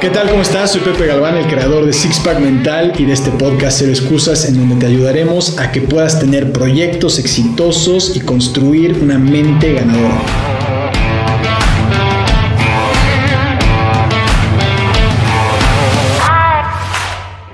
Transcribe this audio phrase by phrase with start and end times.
[0.00, 0.30] ¿Qué tal?
[0.30, 0.72] ¿Cómo estás?
[0.72, 4.48] Soy Pepe Galván, el creador de Six Pack Mental y de este podcast Cero Excusas,
[4.48, 10.22] en donde te ayudaremos a que puedas tener proyectos exitosos y construir una mente ganadora.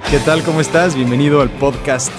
[0.08, 0.44] ¿Qué tal?
[0.44, 0.94] ¿Cómo estás?
[0.94, 2.12] Bienvenido al podcast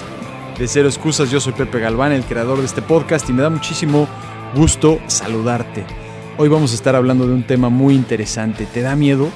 [0.58, 1.30] de Cero Excusas.
[1.30, 4.06] Yo soy Pepe Galván, el creador de este podcast, y me da muchísimo
[4.54, 5.86] gusto saludarte.
[6.36, 8.66] Hoy vamos a estar hablando de un tema muy interesante.
[8.66, 9.30] ¿Te da miedo?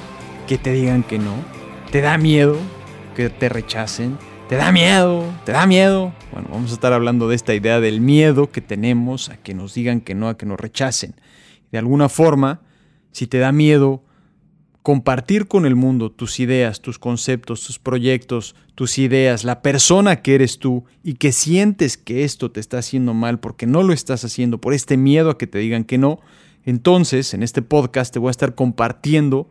[0.47, 1.33] Que te digan que no?
[1.91, 2.57] ¿Te da miedo
[3.15, 4.17] que te rechacen?
[4.49, 5.23] ¿Te da miedo?
[5.45, 6.13] ¿Te da miedo?
[6.31, 9.73] Bueno, vamos a estar hablando de esta idea del miedo que tenemos a que nos
[9.73, 11.15] digan que no, a que nos rechacen.
[11.71, 12.61] De alguna forma,
[13.11, 14.03] si te da miedo
[14.81, 20.35] compartir con el mundo tus ideas, tus conceptos, tus proyectos, tus ideas, la persona que
[20.35, 24.25] eres tú y que sientes que esto te está haciendo mal porque no lo estás
[24.25, 26.19] haciendo por este miedo a que te digan que no,
[26.65, 29.49] entonces en este podcast te voy a estar compartiendo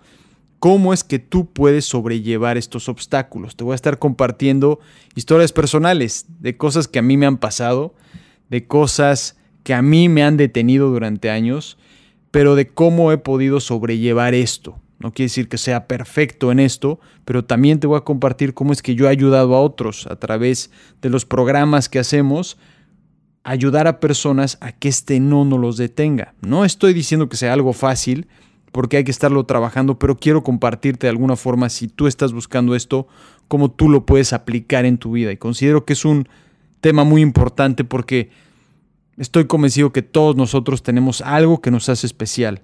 [0.63, 3.57] cómo es que tú puedes sobrellevar estos obstáculos.
[3.57, 4.79] Te voy a estar compartiendo
[5.17, 7.97] historias personales de cosas que a mí me han pasado,
[8.49, 11.79] de cosas que a mí me han detenido durante años,
[12.31, 14.79] pero de cómo he podido sobrellevar esto.
[15.01, 18.73] No quiere decir que sea perfecto en esto, pero también te voy a compartir cómo
[18.73, 22.57] es que yo he ayudado a otros a través de los programas que hacemos,
[23.43, 26.35] ayudar a personas a que este no nos los detenga.
[26.41, 28.29] No estoy diciendo que sea algo fácil,
[28.73, 32.75] porque hay que estarlo trabajando, pero quiero compartirte de alguna forma si tú estás buscando
[32.75, 33.07] esto,
[33.47, 35.31] cómo tú lo puedes aplicar en tu vida.
[35.31, 36.27] Y considero que es un
[36.81, 38.31] tema muy importante porque
[39.19, 42.63] estoy convencido que todos nosotros tenemos algo que nos hace especial,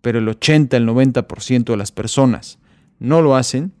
[0.00, 2.58] pero el 80, el 90% de las personas
[2.98, 3.72] no lo hacen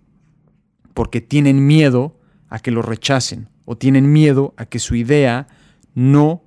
[0.92, 2.16] porque tienen miedo
[2.50, 5.48] a que lo rechacen o tienen miedo a que su idea
[5.94, 6.42] no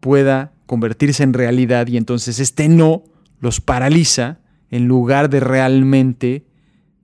[0.00, 3.04] pueda convertirse en realidad y entonces este no
[3.40, 6.44] los paraliza en lugar de realmente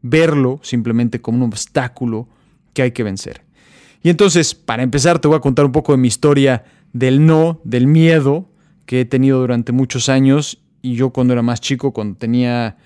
[0.03, 2.29] verlo simplemente como un obstáculo
[2.73, 3.43] que hay que vencer.
[4.03, 7.61] Y entonces, para empezar, te voy a contar un poco de mi historia del no,
[7.65, 8.51] del miedo
[8.85, 10.61] que he tenido durante muchos años.
[10.83, 12.77] Y yo cuando era más chico, cuando tenía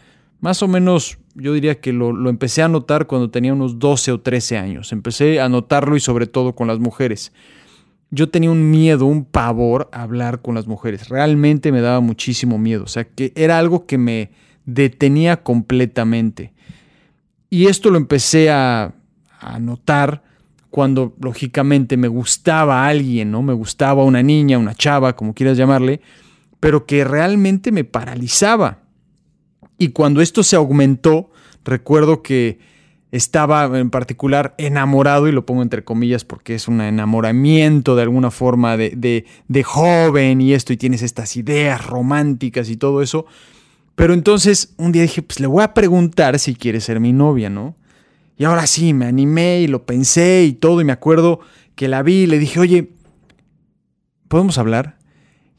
[0.41, 4.13] más o menos, yo diría que lo, lo empecé a notar cuando tenía unos 12
[4.13, 4.93] o 13 años.
[4.93, 7.33] Empecé a notarlo y sobre todo con las mujeres
[8.11, 11.09] yo tenía un miedo, un pavor a hablar con las mujeres.
[11.09, 12.85] Realmente me daba muchísimo miedo.
[12.85, 14.31] O sea, que era algo que me
[14.65, 16.53] detenía completamente.
[17.51, 18.95] Y esto lo empecé a,
[19.61, 20.25] notar
[20.69, 23.41] cuando lógicamente me gustaba alguien, ¿no?
[23.41, 26.01] Me gustaba una niña, una chava, como quieras llamarle,
[26.59, 28.81] pero que realmente me paralizaba.
[29.79, 31.31] Y cuando esto se aumentó,
[31.65, 32.59] recuerdo que
[33.11, 38.31] estaba en particular enamorado, y lo pongo entre comillas porque es un enamoramiento de alguna
[38.31, 43.27] forma de, de, joven y esto, y tienes estas ideas románticas y todo eso.
[43.95, 47.51] Pero entonces un día dije, pues le voy a preguntar si quiere ser mi novia,
[47.51, 47.75] ¿no?
[48.37, 51.41] Y ahora sí, me animé y lo pensé y todo, y me acuerdo
[51.75, 52.91] que la vi y le dije, oye,
[54.29, 54.98] ¿podemos hablar?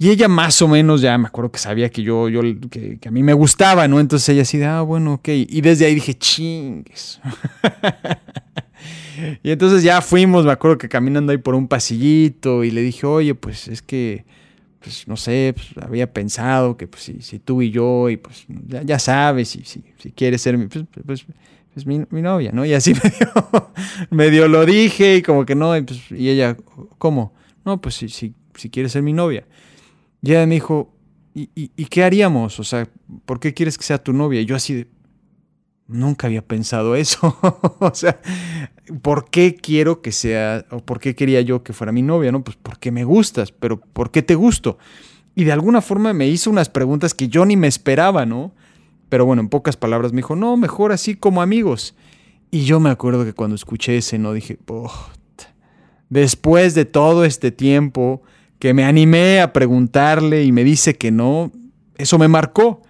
[0.01, 3.11] Y ella más o menos ya me acuerdo que sabía que yo, yo que, a
[3.11, 3.99] mí me gustaba, ¿no?
[3.99, 5.27] Entonces ella así de, ah, bueno, ok.
[5.27, 7.19] Y desde ahí dije, chingues.
[9.43, 13.05] y entonces ya fuimos, me acuerdo que caminando ahí por un pasillito y le dije,
[13.05, 14.23] oye, pues es que,
[14.79, 18.45] pues no sé, pues, había pensado que pues, si, si, tú y yo, y pues
[18.85, 21.25] ya, sabes, si, si, si quieres ser mi, pues, pues,
[21.73, 22.63] pues mi, mi, novia, ¿no?
[22.65, 23.71] Y así medio,
[24.11, 26.55] medio lo dije y como que no, y, pues, y ella,
[26.97, 27.33] ¿cómo?
[27.65, 29.43] No, pues si, si, si quieres ser mi novia.
[30.21, 30.93] Y ella me dijo,
[31.33, 32.59] ¿Y, qué haríamos?
[32.59, 32.89] O sea,
[33.25, 34.41] ¿por qué quieres que sea tu novia?
[34.41, 34.87] Y yo así de,
[35.87, 37.37] nunca había pensado eso.
[37.79, 38.19] o sea,
[39.01, 42.31] ¿por qué quiero que sea, o por qué quería yo que fuera mi novia?
[42.31, 44.77] No, pues porque me gustas, pero ¿por qué te gusto?
[45.35, 48.53] Y de alguna forma me hizo unas preguntas que yo ni me esperaba, ¿no?
[49.07, 51.95] Pero bueno, en pocas palabras me dijo, no, mejor así como amigos.
[52.51, 54.57] Y yo me acuerdo que cuando escuché ese no dije,
[56.09, 58.23] después de todo este tiempo,
[58.59, 61.51] que me animé a preguntarle y me dice que no,
[61.97, 62.81] eso me marcó.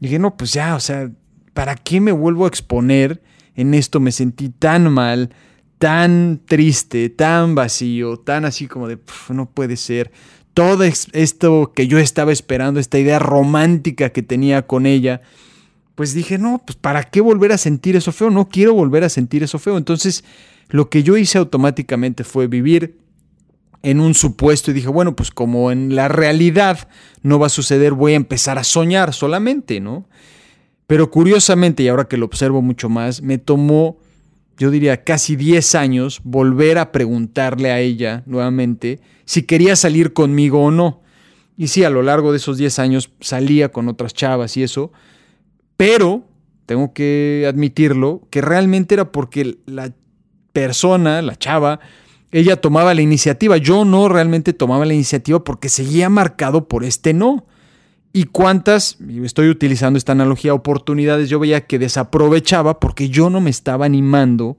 [0.00, 1.10] dije, no, pues ya, o sea,
[1.52, 3.22] ¿para qué me vuelvo a exponer
[3.54, 4.00] en esto?
[4.00, 5.30] Me sentí tan mal,
[5.78, 8.98] tan triste, tan vacío, tan así como de,
[9.28, 10.10] no puede ser.
[10.54, 15.20] Todo esto que yo estaba esperando, esta idea romántica que tenía con ella,
[15.94, 18.30] pues dije, no, pues ¿para qué volver a sentir eso feo?
[18.30, 19.76] No quiero volver a sentir eso feo.
[19.76, 20.24] Entonces,
[20.70, 22.99] lo que yo hice automáticamente fue vivir
[23.82, 26.88] en un supuesto y dije, bueno, pues como en la realidad
[27.22, 30.06] no va a suceder, voy a empezar a soñar solamente, ¿no?
[30.86, 33.98] Pero curiosamente, y ahora que lo observo mucho más, me tomó,
[34.58, 40.64] yo diría, casi 10 años volver a preguntarle a ella nuevamente si quería salir conmigo
[40.64, 41.02] o no.
[41.56, 44.92] Y sí, a lo largo de esos 10 años salía con otras chavas y eso,
[45.76, 46.24] pero
[46.66, 49.92] tengo que admitirlo, que realmente era porque la
[50.52, 51.80] persona, la chava,
[52.32, 53.56] ella tomaba la iniciativa.
[53.56, 57.44] Yo no realmente tomaba la iniciativa porque seguía marcado por este no.
[58.12, 63.40] Y cuántas, y estoy utilizando esta analogía, oportunidades yo veía que desaprovechaba porque yo no
[63.40, 64.58] me estaba animando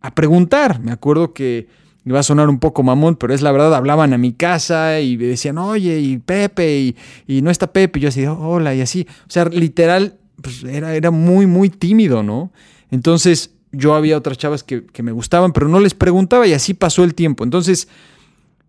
[0.00, 0.80] a preguntar.
[0.80, 1.66] Me acuerdo que
[2.04, 5.16] iba a sonar un poco mamón, pero es la verdad, hablaban a mi casa y
[5.16, 6.94] me decían, oye, y Pepe,
[7.26, 9.06] y, no está Pepe, y yo así, hola, y así.
[9.26, 12.52] O sea, literal, pues era, era muy, muy tímido, ¿no?
[12.90, 17.04] Entonces, yo había otras chavas que, me gustaban, pero no les preguntaba y así pasó
[17.04, 17.44] el tiempo.
[17.44, 17.88] Entonces,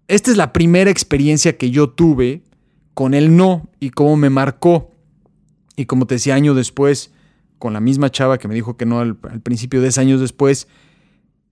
[0.08, 2.44] esta es la primera experiencia que yo tuve
[2.94, 4.92] con el no y cómo me marcó.
[5.76, 7.12] Y como te decía, año después,
[7.58, 10.68] con la misma chava que me dijo que no al, principio, 10 años después,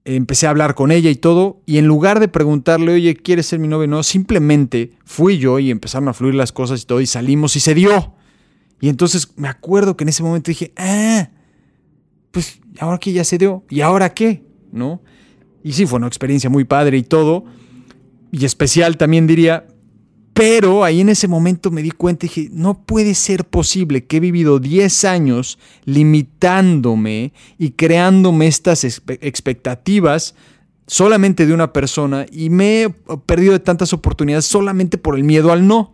[0.06, 3.60] empecé a hablar con ella y todo, y en lugar de preguntarle, oye, ¿quieres ser
[3.60, 3.88] mi novio?
[3.88, 7.60] No, simplemente fui yo y empezaron a fluir las cosas y todo, y salimos y
[7.60, 8.14] se dio.
[8.80, 11.30] Y entonces me acuerdo que en ese momento dije, ah,
[12.34, 14.44] pues ahora que ya se dio, ¿y ahora qué?
[14.72, 15.04] ¿No?
[15.64, 17.46] Y sí, fue una experiencia muy padre y todo,
[18.32, 19.68] y especial también diría,
[20.34, 24.18] pero ahí en ese momento me di cuenta y dije, no puede ser posible que
[24.18, 30.34] he vivido 10 años limitándome y creándome estas expectativas
[30.88, 35.52] solamente de una persona y me he perdido de tantas oportunidades solamente por el miedo
[35.52, 35.94] al no.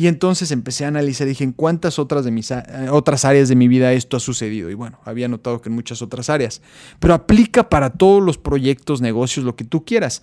[0.00, 2.50] Y entonces empecé a analizar dije, ¿en cuántas otras, de mis,
[2.90, 4.70] otras áreas de mi vida esto ha sucedido?
[4.70, 6.62] Y bueno, había notado que en muchas otras áreas.
[7.00, 10.22] Pero aplica para todos los proyectos, negocios, lo que tú quieras.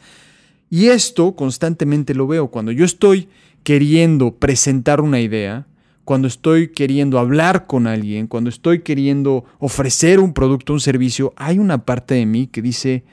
[0.71, 2.47] Y esto constantemente lo veo.
[2.47, 3.29] Cuando yo estoy
[3.61, 5.67] queriendo presentar una idea,
[6.05, 11.59] cuando estoy queriendo hablar con alguien, cuando estoy queriendo ofrecer un producto, un servicio, hay
[11.59, 13.03] una parte de mí que dice,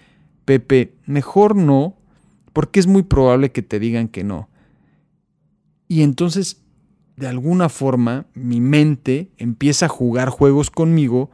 [0.46, 1.94] Pepe, mejor no,
[2.54, 4.48] porque es muy probable que te digan que no.
[5.88, 6.62] Y entonces,
[7.16, 11.30] de alguna forma, mi mente empieza a jugar juegos conmigo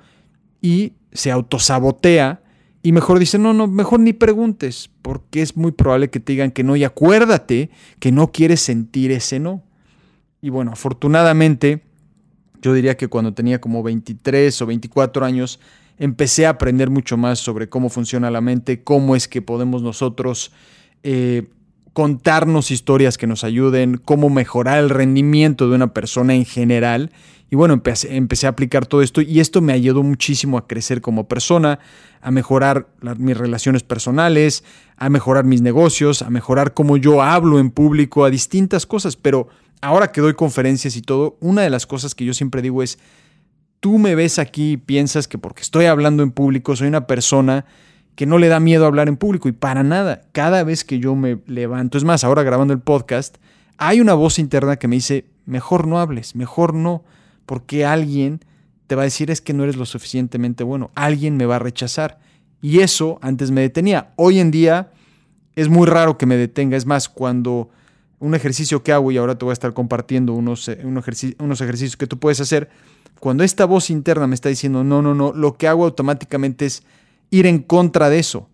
[0.61, 2.43] y se autosabotea
[2.83, 6.51] y mejor dice, no, no, mejor ni preguntes, porque es muy probable que te digan
[6.51, 6.77] que no.
[6.77, 9.63] Y acuérdate que no quieres sentir ese no.
[10.41, 11.83] Y bueno, afortunadamente,
[12.63, 15.61] yo diría que cuando tenía como 23 o 24 años,
[15.99, 20.51] empecé a aprender mucho más sobre cómo funciona la mente, cómo es que podemos nosotros
[21.03, 21.49] eh,
[22.01, 27.13] contarnos historias que nos ayuden, cómo mejorar el rendimiento de una persona en general.
[27.51, 31.03] Y bueno, empecé, empecé a aplicar todo esto y esto me ayudó muchísimo a crecer
[31.03, 31.79] como persona,
[32.23, 32.89] a mejorar
[33.19, 34.65] mis relaciones personales,
[34.97, 39.17] a mejorar mis negocios, a mejorar cómo yo hablo en público, a distintas cosas.
[39.17, 39.49] Pero
[39.83, 42.99] ahora que doy conferencias y todo, una de las cosas que yo siempre digo es,
[43.81, 47.67] tú me ves aquí y piensas que porque estoy hablando en público soy una persona
[48.21, 51.15] que no le da miedo hablar en público y para nada, cada vez que yo
[51.15, 53.39] me levanto, es más, ahora grabando el podcast,
[53.79, 57.03] hay una voz interna que me dice, mejor no hables, mejor no,
[57.47, 58.45] porque alguien
[58.89, 61.61] te va a decir es que no eres lo suficientemente bueno, alguien me va a
[61.61, 62.19] rechazar.
[62.61, 64.13] Y eso antes me detenía.
[64.17, 64.91] Hoy en día
[65.57, 66.77] es muy raro que me detenga.
[66.77, 67.71] Es más, cuando
[68.19, 72.07] un ejercicio que hago, y ahora te voy a estar compartiendo unos, eh, ejercicios que
[72.07, 72.69] tú puedes hacer,
[73.19, 76.83] cuando esta voz interna me está diciendo, no, no, no, lo que hago automáticamente es
[77.31, 78.49] ir en contra de eso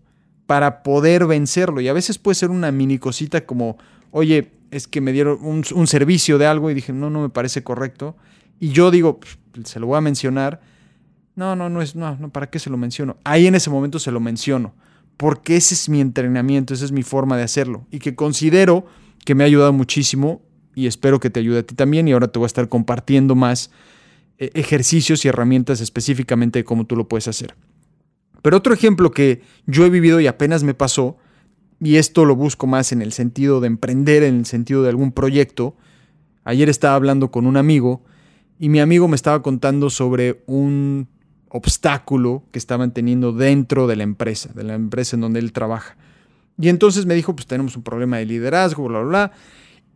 [0.45, 1.81] para poder vencerlo.
[1.81, 3.77] Y a veces puede ser una mini cosita como,
[4.11, 7.29] oye, es que me dieron un, un servicio de algo y dije, no, no me
[7.29, 8.15] parece correcto.
[8.59, 9.19] Y yo digo,
[9.63, 10.61] se lo voy a mencionar.
[11.35, 13.17] No, no, no es, no, no, ¿para qué se lo menciono?
[13.23, 14.73] Ahí en ese momento se lo menciono,
[15.17, 18.87] porque ese es mi entrenamiento, esa es mi forma de hacerlo y que considero
[19.23, 20.41] que me ha ayudado muchísimo
[20.73, 23.35] y espero que te ayude a ti también y ahora te voy a estar compartiendo
[23.35, 23.69] más
[24.39, 27.53] eh, ejercicios y herramientas específicamente de cómo tú lo puedes hacer.
[28.41, 31.17] Pero otro ejemplo que yo he vivido y apenas me pasó,
[31.79, 35.11] y esto lo busco más en el sentido de emprender, en el sentido de algún
[35.11, 35.75] proyecto,
[36.43, 38.03] ayer estaba hablando con un amigo
[38.59, 41.07] y mi amigo me estaba contando sobre un
[41.49, 45.95] obstáculo que estaban teniendo dentro de la empresa, de la empresa en donde él trabaja.
[46.59, 49.31] Y entonces me dijo, pues tenemos un problema de liderazgo, bla, bla, bla.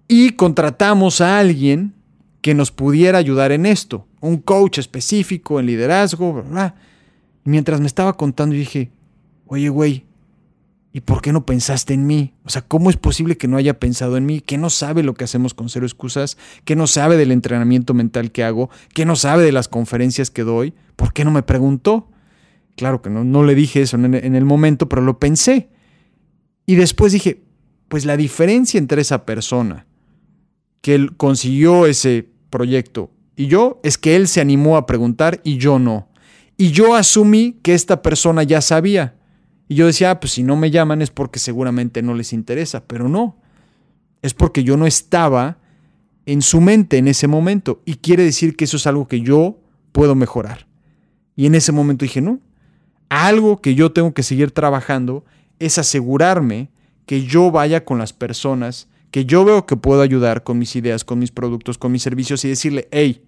[0.07, 1.93] Y contratamos a alguien
[2.41, 6.75] que nos pudiera ayudar en esto, un coach específico en liderazgo, bla, bla.
[7.43, 8.91] Mientras me estaba contando, dije,
[9.48, 10.05] oye, güey,
[10.93, 12.33] ¿Y por qué no pensaste en mí?
[12.43, 14.41] O sea, ¿cómo es posible que no haya pensado en mí?
[14.41, 16.38] ¿Que no sabe lo que hacemos con cero excusas?
[16.65, 18.69] ¿Que no sabe del entrenamiento mental que hago?
[18.93, 20.74] ¿Que no sabe de las conferencias que doy?
[20.98, 22.10] ¿Por qué no me preguntó?
[22.75, 25.69] Claro que no, no le dije eso en, en el momento, pero lo pensé.
[26.65, 27.41] Y después dije,
[27.88, 29.88] pues la diferencia entre esa persona
[30.81, 35.57] que él consiguió ese proyecto y yo es que él se animó a preguntar y
[35.57, 36.10] yo no.
[36.62, 39.15] Y yo asumí que esta persona ya sabía.
[39.68, 42.84] Y yo decía, ah, pues si no me llaman es porque seguramente no les interesa,
[42.86, 43.36] pero no.
[44.22, 45.58] Es porque yo no estaba
[46.27, 47.82] en su mente en ese momento.
[47.84, 49.58] Y quiere decir que eso es algo que yo
[49.91, 50.68] puedo mejorar.
[51.36, 52.39] Y en ese momento dije, no,
[53.10, 55.25] algo que yo tengo que seguir trabajando
[55.58, 56.70] es asegurarme
[57.08, 61.03] que yo vaya con las personas que yo veo que puedo ayudar con mis ideas,
[61.06, 63.24] con mis productos, con mis servicios y decirle, hey,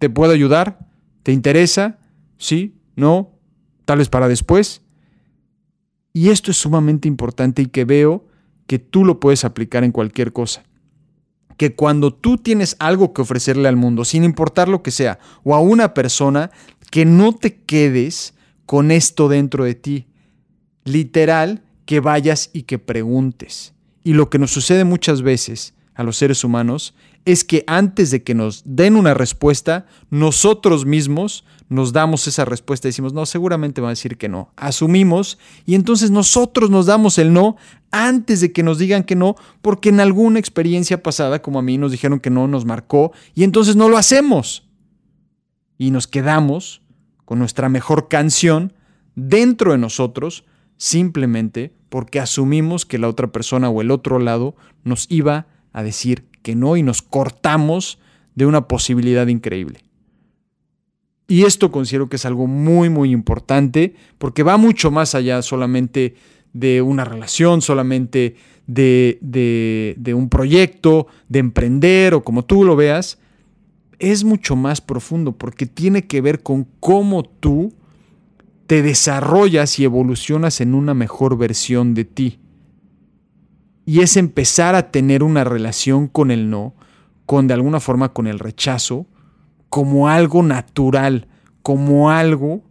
[0.00, 0.80] ¿te puedo ayudar?
[1.22, 1.98] ¿Te interesa?
[2.44, 2.74] ¿Sí?
[2.94, 3.30] ¿No?
[3.86, 4.82] Tal vez para después.
[6.12, 8.26] Y esto es sumamente importante y que veo
[8.66, 10.62] que tú lo puedes aplicar en cualquier cosa.
[11.56, 15.54] Que cuando tú tienes algo que ofrecerle al mundo, sin importar lo que sea, o
[15.54, 16.50] a una persona,
[16.90, 18.34] que no te quedes
[18.66, 20.06] con esto dentro de ti.
[20.84, 23.72] Literal, que vayas y que preguntes.
[24.02, 28.22] Y lo que nos sucede muchas veces a los seres humanos es que antes de
[28.22, 33.80] que nos den una respuesta, nosotros mismos nos damos esa respuesta y decimos, no, seguramente
[33.80, 34.52] va a decir que no.
[34.56, 37.56] Asumimos y entonces nosotros nos damos el no
[37.90, 41.78] antes de que nos digan que no, porque en alguna experiencia pasada, como a mí,
[41.78, 44.68] nos dijeron que no, nos marcó y entonces no lo hacemos.
[45.78, 46.82] Y nos quedamos
[47.24, 48.72] con nuestra mejor canción
[49.14, 50.44] dentro de nosotros
[50.76, 56.26] simplemente porque asumimos que la otra persona o el otro lado nos iba a decir
[56.42, 57.98] que no y nos cortamos
[58.34, 59.84] de una posibilidad increíble.
[61.26, 66.14] Y esto considero que es algo muy, muy importante porque va mucho más allá solamente
[66.52, 73.18] de una relación, solamente de, de, un proyecto, de emprender o como tú lo veas.
[73.98, 77.72] Es mucho más profundo porque tiene que ver con cómo tú
[78.66, 82.38] te desarrollas y evolucionas en una mejor versión de ti.
[83.86, 86.74] Y es empezar a tener una relación con el no,
[87.26, 89.06] con de alguna forma con el rechazo,
[89.68, 91.28] como algo natural,
[91.62, 92.62] como algo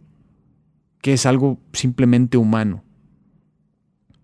[1.00, 2.82] que es algo simplemente humano.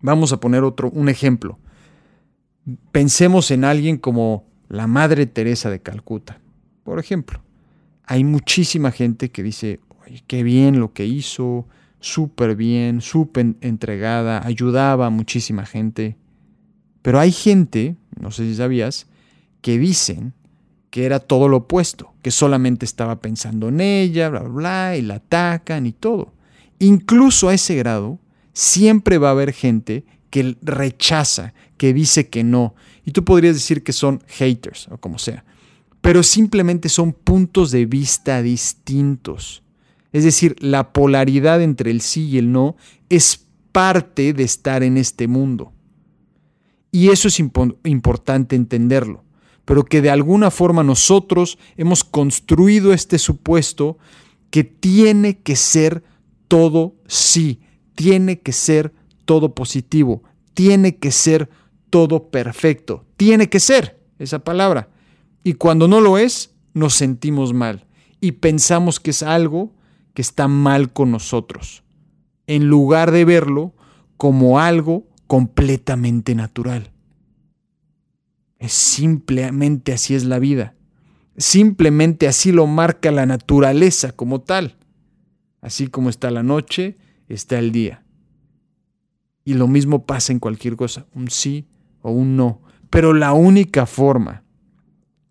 [0.01, 1.59] Vamos a poner otro un ejemplo.
[2.91, 6.41] Pensemos en alguien como la Madre Teresa de Calcuta,
[6.85, 7.43] por ejemplo.
[8.05, 9.81] Hay muchísima gente que dice,
[10.27, 11.67] qué bien lo que hizo,
[12.01, 16.17] súper bien, súper entregada, ayudaba a muchísima gente.
[17.03, 19.07] Pero hay gente, no sé si sabías,
[19.61, 20.33] que dicen
[20.91, 25.03] que era todo lo opuesto, que solamente estaba pensando en ella, bla, bla, bla, y
[25.03, 26.33] la atacan y todo.
[26.79, 28.19] Incluso a ese grado,
[28.53, 32.75] siempre va a haber gente que rechaza, que dice que no.
[33.05, 35.45] Y tú podrías decir que son haters o como sea.
[36.01, 39.63] Pero simplemente son puntos de vista distintos.
[40.13, 42.77] Es decir, la polaridad entre el sí y el no
[43.09, 45.73] es parte de estar en este mundo.
[46.93, 49.23] Y eso es importante entenderlo,
[49.65, 53.99] pero que de alguna forma nosotros hemos construido este supuesto
[54.51, 56.03] que tiene que ser
[56.49, 57.61] todo sí,
[57.95, 58.93] tiene que ser
[59.25, 60.23] todo positivo,
[60.55, 61.49] tiene que ser
[61.91, 64.89] todo perfecto, tiene que ser esa palabra.
[65.45, 67.87] Y cuando no lo es, nos sentimos mal
[68.21, 69.73] y pensamos que es algo
[70.15, 71.83] que está mal con nosotros,
[72.47, 73.75] en lugar de verlo
[74.17, 76.91] como algo completamente natural.
[78.61, 80.75] Es simplemente así es la vida.
[81.37, 84.77] Simplemente así lo marca la naturaleza como tal.
[85.63, 86.99] Así como está la noche,
[87.29, 88.05] está el día.
[89.45, 91.67] Y lo mismo pasa en cualquier cosa, un sí
[92.03, 92.61] o un no.
[92.91, 94.45] Pero la única forma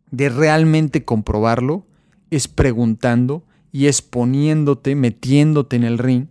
[0.10, 1.86] de realmente comprobarlo
[2.32, 6.28] es preguntando y exponiéndote, metiéndote en el ring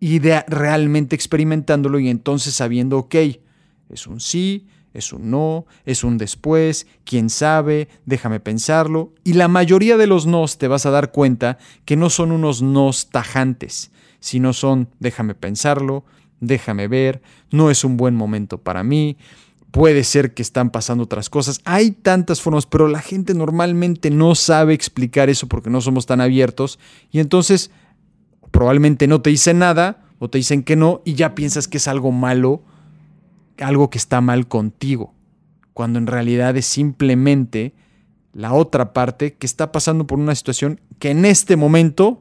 [0.00, 3.14] y realmente experimentándolo y entonces sabiendo, ok,
[3.88, 9.12] es un sí, es un no, es un después, quién sabe, déjame pensarlo.
[9.24, 12.62] Y la mayoría de los nos te vas a dar cuenta que no son unos
[12.62, 16.04] nos tajantes, sino son déjame pensarlo,
[16.40, 17.20] déjame ver,
[17.50, 19.18] no es un buen momento para mí,
[19.72, 21.60] puede ser que están pasando otras cosas.
[21.64, 26.20] Hay tantas formas, pero la gente normalmente no sabe explicar eso porque no somos tan
[26.20, 26.78] abiertos
[27.10, 27.72] y entonces
[28.52, 31.88] probablemente no te dicen nada o te dicen que no y ya piensas que es
[31.88, 32.62] algo malo,
[33.58, 35.14] algo que está mal contigo,
[35.72, 37.72] cuando en realidad es simplemente
[38.32, 42.20] la otra parte que está pasando por una situación que en este momento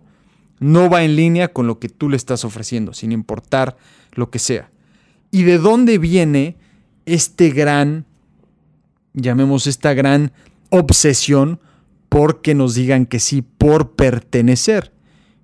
[0.59, 3.77] no va en línea con lo que tú le estás ofreciendo, sin importar
[4.13, 4.69] lo que sea.
[5.31, 6.55] ¿Y de dónde viene
[7.05, 8.05] este gran,
[9.13, 10.31] llamemos esta gran
[10.69, 11.59] obsesión
[12.09, 14.92] por que nos digan que sí, por pertenecer.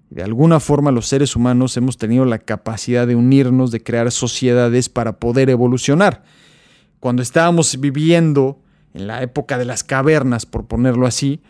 [0.10, 4.90] De alguna forma los seres humanos hemos tenido la capacidad de unirnos, de crear sociedades
[4.90, 6.24] para poder evolucionar.
[7.00, 8.60] Cuando estábamos viviendo
[8.94, 11.42] en la época de las cavernas, por ponerlo así,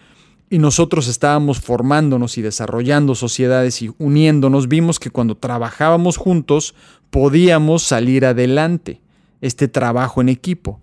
[0.49, 6.75] y nosotros estábamos formándonos y desarrollando sociedades y uniéndonos, vimos que cuando trabajábamos juntos
[7.11, 9.01] podíamos salir adelante
[9.41, 10.81] este trabajo en equipo.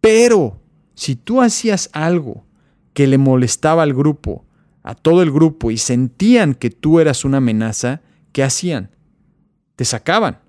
[0.00, 0.60] Pero
[0.94, 2.44] si tú hacías algo
[2.92, 4.44] que le molestaba al grupo,
[4.90, 8.00] a todo el grupo y sentían que tú eras una amenaza,
[8.32, 8.90] ¿qué hacían?
[9.76, 10.40] Te sacaban.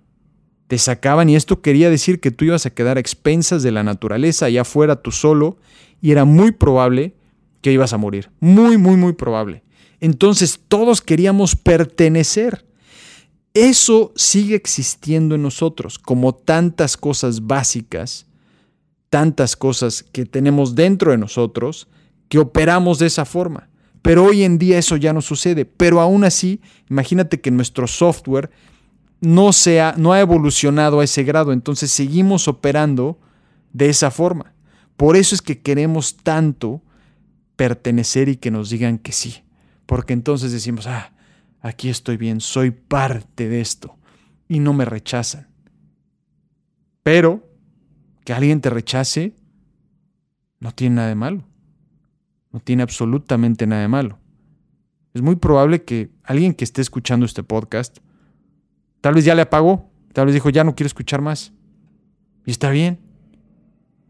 [0.66, 3.84] Te sacaban y esto quería decir que tú ibas a quedar a expensas de la
[3.84, 5.58] naturaleza allá afuera tú solo
[6.02, 7.14] y era muy probable
[7.62, 8.32] que ibas a morir.
[8.40, 9.62] Muy, muy, muy probable.
[10.00, 12.66] Entonces todos queríamos pertenecer.
[13.54, 18.26] Eso sigue existiendo en nosotros, como tantas cosas básicas,
[19.12, 21.88] tantas cosas que tenemos dentro de nosotros,
[22.28, 23.68] que operamos de esa forma.
[24.02, 25.66] Pero hoy en día eso ya no sucede.
[25.66, 28.50] Pero aún así, imagínate que nuestro software
[29.22, 33.20] no, sea, no ha evolucionado a ese grado, entonces seguimos operando
[33.72, 34.54] de esa forma.
[34.98, 36.82] Por eso es que queremos tanto
[37.56, 39.44] pertenecer y que nos digan que sí,
[39.86, 41.14] porque entonces decimos, ah,
[41.62, 43.96] aquí estoy bien, soy parte de esto
[44.48, 45.48] y no me rechazan.
[47.04, 47.48] Pero
[48.26, 49.36] que alguien te rechace
[50.60, 51.44] no tiene nada de malo.
[52.52, 54.20] No tiene absolutamente nada de malo.
[55.14, 58.00] Es muy probable que alguien que esté escuchando este podcast,
[59.02, 61.54] tal vez ya le apagó, tal vez dijo, ya no quiero escuchar más.
[62.46, 63.00] Y está bien.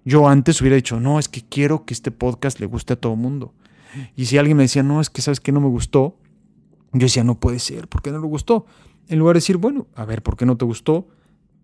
[0.03, 3.13] Yo antes hubiera dicho, no, es que quiero que este podcast le guste a todo
[3.13, 3.53] el mundo.
[4.15, 6.17] Y si alguien me decía, no, es que sabes que no me gustó,
[6.93, 8.65] yo decía, no puede ser, ¿por qué no le gustó?
[9.07, 11.07] En lugar de decir, bueno, a ver, ¿por qué no te gustó?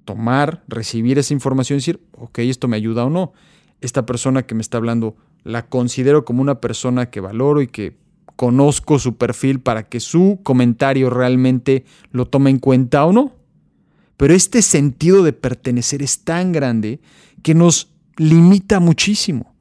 [0.05, 3.33] Tomar, recibir esa información y decir, ok, esto me ayuda o no.
[3.81, 5.15] Esta persona que me está hablando
[5.47, 7.95] la considero como una persona que valoro y que
[8.35, 13.33] conozco su perfil para que su comentario realmente lo tome en cuenta o no.
[14.17, 16.99] Pero este sentido de pertenecer es tan grande
[17.43, 19.55] que nos limita muchísimo.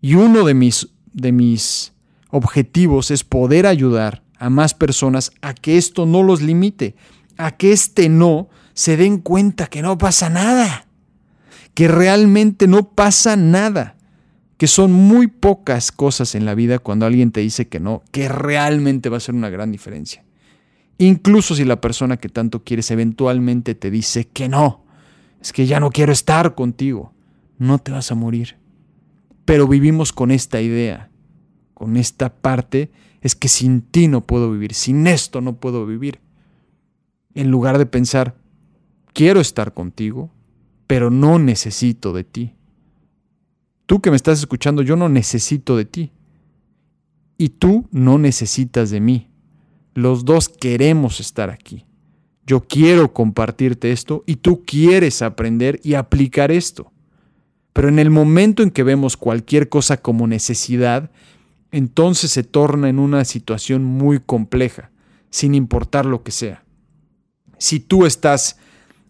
[0.00, 1.92] Y uno de mis, de mis
[2.30, 6.94] objetivos es poder ayudar a más personas a que esto no los limite,
[7.36, 10.86] a que este no se den cuenta que no pasa nada,
[11.74, 13.96] que realmente no pasa nada,
[14.60, 18.28] que son muy pocas cosas en la vida cuando alguien te dice que no, que
[18.28, 20.22] realmente va a ser una gran diferencia.
[20.98, 24.84] Incluso si la persona que tanto quieres eventualmente te dice que no,
[25.40, 27.14] es que ya no quiero estar contigo,
[27.56, 28.58] no te vas a morir.
[29.46, 31.08] Pero vivimos con esta idea,
[31.72, 32.90] con esta parte
[33.22, 36.20] es que sin ti no puedo vivir, sin esto no puedo vivir.
[37.32, 38.36] En lugar de pensar,
[39.14, 40.30] quiero estar contigo,
[40.86, 42.59] pero no necesito de ti.
[43.90, 46.12] Tú que me estás escuchando, yo no necesito de ti.
[47.36, 49.26] Y tú no necesitas de mí.
[49.94, 51.86] Los dos queremos estar aquí.
[52.46, 56.92] Yo quiero compartirte esto y tú quieres aprender y aplicar esto.
[57.72, 61.10] Pero en el momento en que vemos cualquier cosa como necesidad,
[61.72, 64.92] entonces se torna en una situación muy compleja,
[65.30, 66.62] sin importar lo que sea.
[67.58, 68.56] Si tú estás,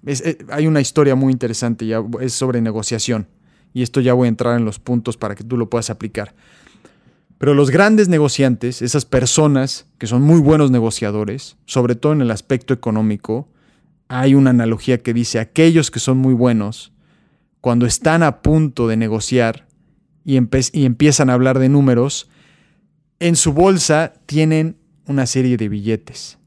[0.06, 3.26] eh, hay una historia muy interesante, ya es sobre negociación,
[3.72, 6.34] y esto ya voy a entrar en los puntos para que tú lo puedas aplicar.
[7.38, 12.30] Pero los grandes negociantes, esas personas que son muy buenos negociadores, sobre todo en el
[12.30, 13.48] aspecto económico,
[14.08, 16.92] hay una analogía que dice, aquellos que son muy buenos,
[17.60, 19.66] cuando están a punto de negociar
[20.24, 20.38] y,
[20.72, 22.28] y empiezan a hablar de números,
[23.20, 26.38] en su bolsa tienen una serie de billetes.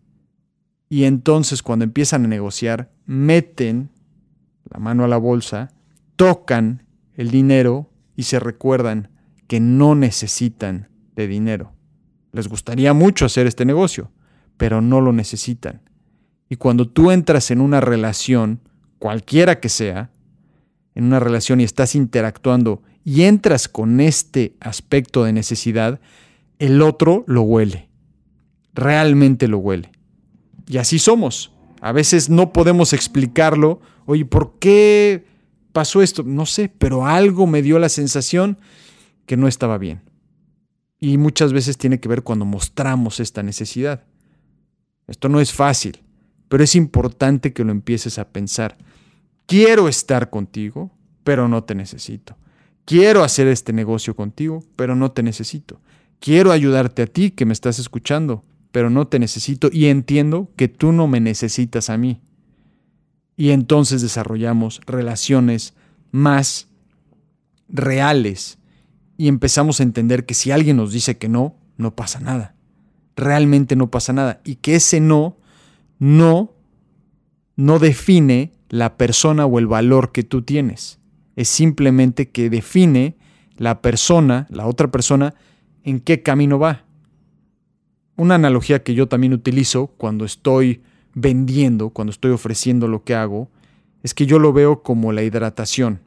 [0.89, 3.89] Y entonces cuando empiezan a negociar, meten
[4.69, 5.71] la mano a la bolsa,
[6.15, 6.82] tocan
[7.15, 9.09] el dinero y se recuerdan
[9.47, 11.73] que no necesitan de dinero.
[12.31, 14.11] Les gustaría mucho hacer este negocio,
[14.57, 15.81] pero no lo necesitan.
[16.49, 18.61] Y cuando tú entras en una relación,
[18.99, 20.11] cualquiera que sea,
[20.95, 25.99] en una relación y estás interactuando y entras con este aspecto de necesidad,
[26.59, 27.89] el otro lo huele,
[28.73, 29.91] realmente lo huele.
[30.67, 31.51] Y así somos.
[31.81, 33.81] A veces no podemos explicarlo.
[34.05, 35.25] Oye, ¿por qué
[35.73, 36.23] pasó esto?
[36.23, 38.57] No sé, pero algo me dio la sensación
[39.25, 40.01] que no estaba bien.
[40.99, 44.05] Y muchas veces tiene que ver cuando mostramos esta necesidad.
[45.07, 46.01] Esto no es fácil,
[46.47, 48.77] pero es importante que lo empieces a pensar.
[49.45, 50.91] Quiero estar contigo,
[51.25, 52.37] pero no te necesito.
[52.85, 55.81] Quiero hacer este negocio contigo, pero no te necesito.
[56.19, 60.67] Quiero ayudarte a ti que me estás escuchando, pero no te necesito y entiendo que
[60.67, 62.21] tú no me necesitas a mí.
[63.35, 65.73] Y entonces desarrollamos relaciones
[66.11, 66.67] más
[67.67, 68.59] reales
[69.17, 72.55] y empezamos a entender que si alguien nos dice que no, no pasa nada.
[73.15, 74.41] Realmente no pasa nada.
[74.43, 75.37] Y que ese no,
[75.99, 76.53] no,
[77.55, 80.99] no define la persona o el valor que tú tienes.
[81.35, 83.17] Es simplemente que define
[83.57, 85.35] la persona, la otra persona,
[85.83, 86.85] en qué camino va.
[88.15, 90.81] Una analogía que yo también utilizo cuando estoy
[91.13, 93.49] vendiendo, cuando estoy ofreciendo lo que hago,
[94.03, 96.01] es que yo lo veo como la hidratación.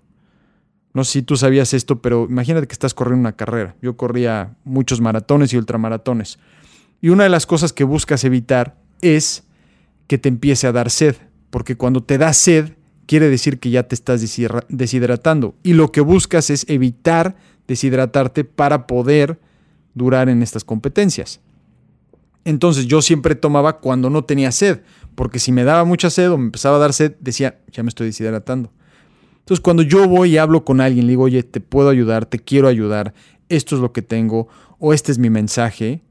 [0.92, 3.76] No sé si tú sabías esto, pero imagínate que estás corriendo una carrera.
[3.82, 6.38] Yo corría muchos maratones y ultramaratones.
[7.00, 9.44] Y una de las cosas que buscas evitar es
[10.06, 11.16] que te empiece a dar sed,
[11.50, 12.72] porque cuando te da sed
[13.06, 14.20] quiere decir que ya te estás
[14.68, 15.54] deshidratando.
[15.62, 17.36] Y lo que buscas es evitar
[17.68, 19.38] deshidratarte para poder
[19.94, 21.40] durar en estas competencias.
[22.46, 24.82] Entonces yo siempre tomaba cuando no tenía sed,
[25.16, 27.88] porque si me daba mucha sed o me empezaba a dar sed, decía, ya me
[27.88, 28.70] estoy deshidratando.
[29.40, 32.38] Entonces cuando yo voy y hablo con alguien, le digo, oye, te puedo ayudar, te
[32.38, 33.14] quiero ayudar,
[33.48, 34.46] esto es lo que tengo,
[34.78, 36.04] o este es mi mensaje,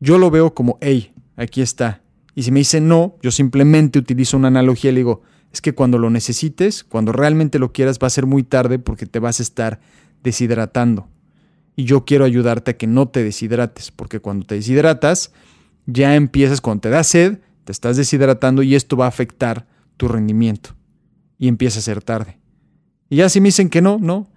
[0.00, 2.02] yo lo veo como, hey, aquí está.
[2.34, 5.72] Y si me dice no, yo simplemente utilizo una analogía y le digo, es que
[5.72, 9.40] cuando lo necesites, cuando realmente lo quieras, va a ser muy tarde porque te vas
[9.40, 9.80] a estar
[10.22, 11.08] deshidratando.
[11.74, 15.32] Y yo quiero ayudarte a que no te deshidrates, porque cuando te deshidratas,
[15.86, 19.66] ya empiezas, cuando te da sed, te estás deshidratando y esto va a afectar
[19.96, 20.70] tu rendimiento.
[21.38, 22.38] Y empieza a ser tarde.
[23.08, 24.30] Y ya si me dicen que no, no.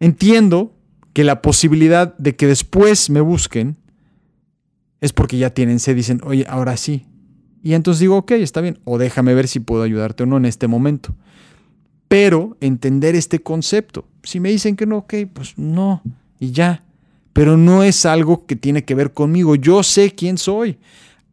[0.00, 0.76] Entiendo
[1.12, 3.76] que la posibilidad de que después me busquen
[5.00, 7.06] es porque ya tienen sed, dicen, oye, ahora sí.
[7.62, 10.44] Y entonces digo, ok, está bien, o déjame ver si puedo ayudarte o no en
[10.44, 11.14] este momento.
[12.08, 14.06] Pero entender este concepto.
[14.22, 16.02] Si me dicen que no, ok, pues no,
[16.38, 16.84] y ya.
[17.38, 19.54] Pero no es algo que tiene que ver conmigo.
[19.54, 20.76] Yo sé quién soy.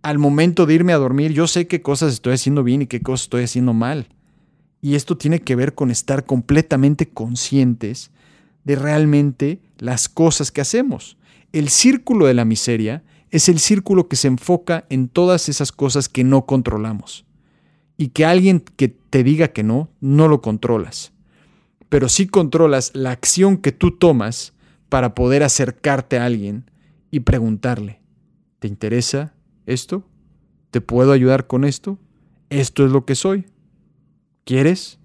[0.03, 3.01] Al momento de irme a dormir, yo sé qué cosas estoy haciendo bien y qué
[3.01, 4.07] cosas estoy haciendo mal.
[4.81, 8.11] Y esto tiene que ver con estar completamente conscientes
[8.65, 11.17] de realmente las cosas que hacemos.
[11.53, 16.07] El círculo de la miseria es el círculo que se enfoca en todas esas cosas
[16.07, 17.25] que no controlamos.
[17.97, 21.13] Y que alguien que te diga que no, no lo controlas.
[21.89, 24.53] Pero sí controlas la acción que tú tomas
[24.95, 26.71] para poder acercarte a alguien
[27.11, 27.99] y preguntarle,
[28.59, 29.33] ¿te interesa
[29.65, 30.09] esto?
[30.71, 31.99] ¿Te puedo ayudar con esto?
[32.49, 33.45] Esto es lo que soy.
[34.45, 35.01] ¿Quieres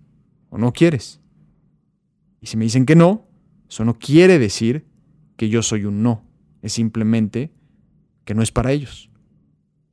[0.48, 1.18] o no quieres?
[2.40, 3.26] Y si me dicen que no,
[3.68, 4.86] eso no quiere decir
[5.36, 6.24] que yo soy un no.
[6.62, 7.52] Es simplemente
[8.24, 9.10] que no es para ellos.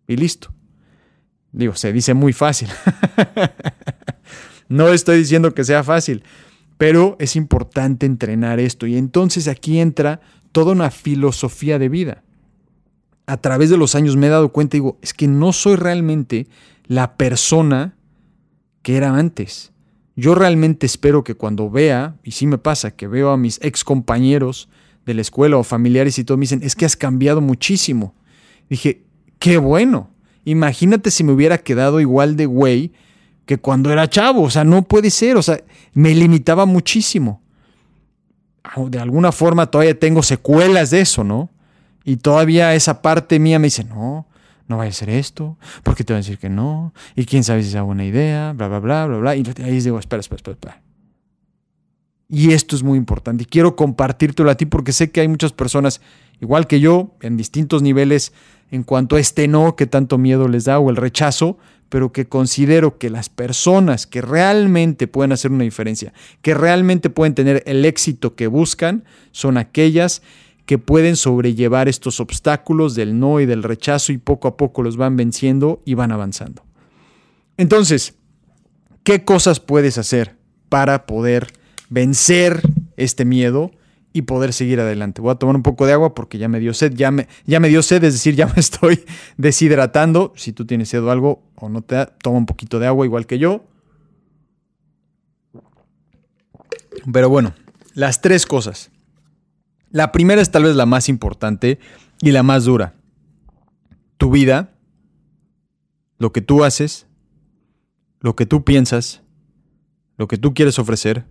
[0.08, 0.54] Y listo.
[1.52, 2.70] Digo, se dice muy fácil.
[4.70, 6.22] no estoy diciendo que sea fácil,
[6.78, 8.88] pero es importante entrenar esto.
[8.88, 12.24] Y entonces aquí entra toda una filosofía de vida.
[13.26, 15.76] A través de los años me he dado cuenta y digo, es que no soy
[15.76, 16.48] realmente
[16.86, 17.96] la persona
[18.82, 19.74] que era antes.
[20.16, 23.84] Yo realmente espero que cuando vea, y sí me pasa, que veo a mis ex
[23.84, 24.70] compañeros
[25.06, 28.16] de la escuela o familiares y todo, me dicen, es que has cambiado muchísimo.
[28.70, 29.04] Dije,
[29.40, 30.10] qué bueno.
[30.46, 32.94] Imagínate si me hubiera quedado igual de güey
[33.48, 34.44] que cuando era chavo.
[34.44, 35.38] O sea, no puede ser.
[35.38, 35.60] O sea,
[35.94, 37.42] me limitaba muchísimo.
[38.76, 41.50] De alguna forma todavía tengo secuelas de eso, ¿no?
[42.04, 44.28] Y todavía esa parte mía me dice, no,
[44.68, 47.64] no vaya a ser esto, porque te van a decir que no, y quién sabe
[47.64, 49.36] si es buena idea, bla, bla, bla, bla, bla.
[49.36, 50.82] Y ahí digo, espera, espera, espera, espera.
[52.30, 53.44] Y esto es muy importante.
[53.44, 56.02] Y quiero compartírtelo a ti porque sé que hay muchas personas,
[56.42, 58.34] igual que yo, en distintos niveles
[58.70, 61.58] en cuanto a este no que tanto miedo les da o el rechazo,
[61.90, 67.36] pero que considero que las personas que realmente pueden hacer una diferencia, que realmente pueden
[67.36, 70.22] tener el éxito que buscan, son aquellas
[70.66, 74.98] que pueden sobrellevar estos obstáculos del no y del rechazo y poco a poco los
[74.98, 76.64] van venciendo y van avanzando.
[77.56, 78.16] Entonces,
[79.04, 80.36] ¿qué cosas puedes hacer
[80.68, 81.48] para poder
[81.90, 82.62] vencer
[82.98, 83.72] este miedo
[84.18, 85.22] y poder seguir adelante.
[85.22, 87.60] Voy a tomar un poco de agua porque ya me dio sed, ya me, ya
[87.60, 89.06] me dio sed, es decir, ya me estoy
[89.38, 90.34] deshidratando.
[90.36, 93.06] Si tú tienes sed o algo o no te da, toma un poquito de agua
[93.06, 93.64] igual que yo.
[97.14, 97.54] Pero bueno,
[97.94, 98.90] las tres cosas.
[99.92, 101.78] La primera es tal vez la más importante
[102.20, 102.96] y la más dura.
[104.18, 104.74] Tu vida,
[106.18, 107.06] lo que tú haces,
[108.20, 109.22] lo que tú piensas,
[110.18, 111.28] lo que tú quieres ofrecer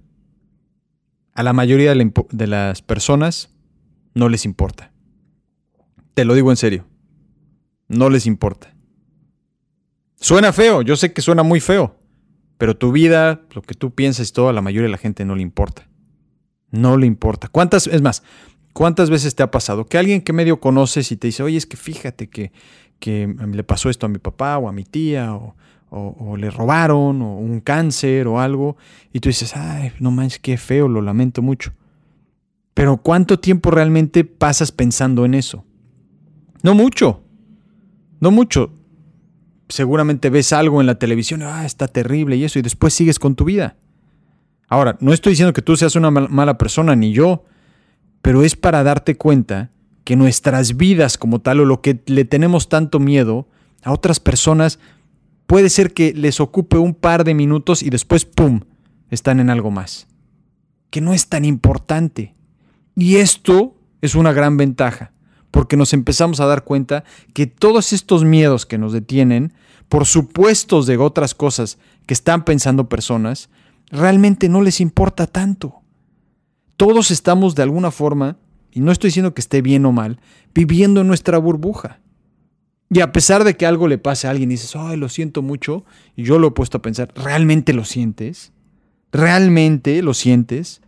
[1.37, 3.51] a la mayoría de las personas
[4.15, 4.91] no les importa.
[6.15, 6.87] Te lo digo en serio.
[7.89, 8.75] No les importa.
[10.19, 12.01] Suena feo, yo sé que suena muy feo,
[12.57, 15.27] pero tu vida, lo que tú piensas y todo, a la mayoría de la gente
[15.27, 15.87] no le importa.
[16.71, 17.49] No le importa.
[17.49, 18.23] ¿Cuántas, es más,
[18.73, 21.67] cuántas veces te ha pasado que alguien que medio conoces y te dice, oye, es
[21.67, 22.51] que fíjate que,
[22.99, 25.55] que le pasó esto a mi papá o a mi tía o,
[25.91, 28.77] o, le robaron, o un cáncer o algo,
[29.13, 31.73] y tú dices, ay, no manches, qué feo, lo lamento mucho.
[32.75, 35.65] Pero ¿cuánto tiempo realmente pasas pensando en eso?
[36.63, 37.23] No mucho,
[38.21, 38.73] no mucho.
[39.69, 43.35] Seguramente ves algo en la televisión, ah, está terrible y eso, y después sigues con
[43.35, 43.77] tu vida.
[44.69, 47.45] Ahora, no estoy diciendo que tú seas una mala persona, ni yo,
[48.21, 49.71] pero es para darte cuenta
[50.05, 53.49] que nuestras vidas como tal, o lo que le tenemos tanto miedo,
[53.83, 54.79] a otras personas
[55.47, 58.61] puede ser que les ocupe un par de minutos y después, ¡pum!,
[59.11, 60.07] están en algo más.
[60.91, 62.35] que no es tan importante.
[62.95, 65.13] Y esto es una gran ventaja,
[65.51, 67.05] porque nos empezamos a dar cuenta
[67.35, 69.53] que todos estos miedos que nos detienen,
[69.89, 73.51] por supuestos de otras cosas que están pensando personas,
[73.91, 75.83] realmente no les importa tanto.
[76.77, 78.39] Todos estamos de alguna forma,
[78.71, 80.21] y no estoy diciendo que esté bien o mal,
[80.55, 82.01] viviendo en nuestra burbuja.
[82.89, 85.43] Y a pesar de que algo le pase a alguien y dices, ay, lo siento
[85.43, 88.53] mucho, y yo lo he puesto a pensar, ¿realmente lo sientes?
[89.11, 90.81] ¿Realmente lo sientes?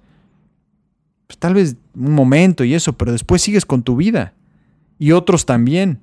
[1.26, 4.34] Pues tal vez un momento y eso, pero después sigues con tu vida.
[4.98, 6.00] Y otros también.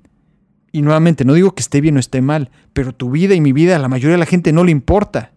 [0.70, 3.52] Y nuevamente, no digo que esté bien o esté mal, pero tu vida y mi
[3.52, 5.32] vida a la mayoría de la gente no le importa.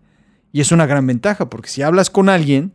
[0.51, 2.73] Y es una gran ventaja, porque si hablas con alguien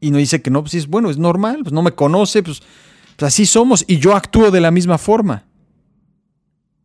[0.00, 2.62] y no dice que no, pues es bueno, es normal, pues no me conoce, pues,
[3.16, 5.44] pues así somos y yo actúo de la misma forma.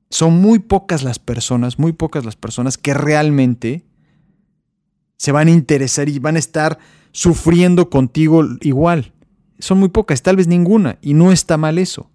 [0.09, 3.85] Son muy pocas las personas, muy pocas las personas que realmente
[5.17, 6.79] se van a interesar y van a estar
[7.11, 9.13] sufriendo contigo igual.
[9.59, 12.09] Son muy pocas, tal vez ninguna, y no está mal eso.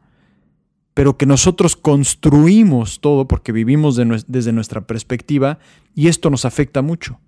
[0.94, 5.58] Pero que nosotros construimos todo porque vivimos desde nuestra perspectiva
[5.94, 7.20] y esto nos afecta mucho.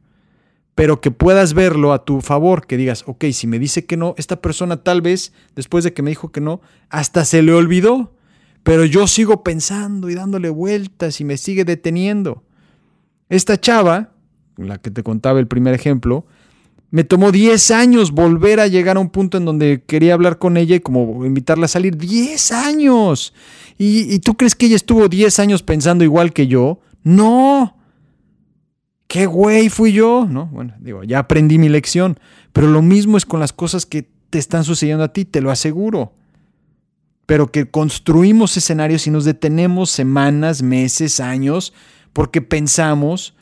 [0.74, 4.14] Pero que puedas verlo a tu favor, que digas, ok, si me dice que no,
[4.18, 8.15] esta persona tal vez, después de que me dijo que no, hasta se le olvidó
[8.66, 12.42] pero yo sigo pensando y dándole vueltas y me sigue deteniendo.
[13.28, 14.10] Esta chava,
[14.56, 16.26] la que te contaba el primer ejemplo,
[16.90, 20.56] me tomó 10 años volver a llegar a un punto en donde quería hablar con
[20.56, 21.96] ella y como invitarla a salir.
[21.96, 23.34] 10 años.
[23.78, 26.80] ¿Y, ¿Y, tú crees que ella estuvo 10 años pensando igual que yo?
[27.04, 27.76] No.
[29.06, 30.26] ¿Qué güey fui yo?
[30.28, 32.18] No, bueno, digo, ya aprendí mi lección.
[32.52, 35.52] Pero lo mismo es con las cosas que te están sucediendo a ti, te lo
[35.52, 36.14] aseguro
[37.26, 41.72] pero que construimos escenarios y nos detenemos semanas, meses, años,
[42.12, 43.34] porque pensamos